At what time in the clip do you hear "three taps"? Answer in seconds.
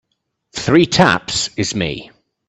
0.53-1.51